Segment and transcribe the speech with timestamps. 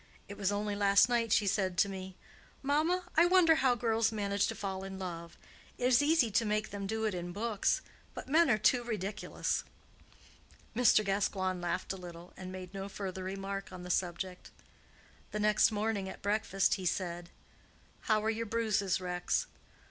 [0.27, 2.17] "It was only last night she said to me,
[2.63, 5.37] 'Mamma, I wonder how girls manage to fall in love.
[5.77, 7.81] It is easy to make them do it in books.
[8.15, 9.63] But men are too ridiculous.'"
[10.75, 11.05] Mr.
[11.05, 14.49] Gascoigne laughed a little, and made no further remark on the subject.
[15.33, 17.29] The next morning at breakfast he said,
[17.99, 19.45] "How are your bruises, Rex?"